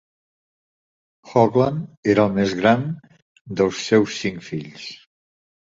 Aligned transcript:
Hoagland 1.31 2.09
era 2.15 2.25
el 2.29 2.33
més 2.39 2.57
gran 2.63 2.89
dels 3.61 3.85
seus 3.93 4.19
cinc 4.25 4.45
fills. 4.51 4.91